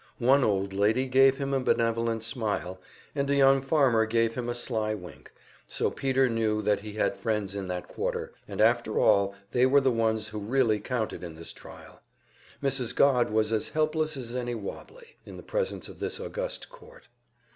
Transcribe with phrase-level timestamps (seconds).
[0.17, 2.81] One old lady gave him a benevolent smile,
[3.13, 5.31] and a young farmer gave him a sly wink,
[5.67, 9.79] so Peter knew that he had friends in that quarter and after all, they were
[9.79, 12.01] the ones who really counted in this trial.
[12.63, 12.95] Mrs.
[12.95, 17.07] Godd was as helpless as any "wobbly," in the presence of this august court.